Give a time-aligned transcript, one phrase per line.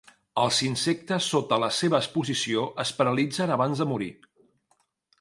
[0.43, 4.13] Els insectes sota la seva exposició es paralitzen abans de morir.